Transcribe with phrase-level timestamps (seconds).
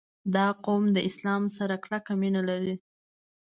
[0.35, 2.75] •دا قوم د اسلام سره کلکه مینه لري.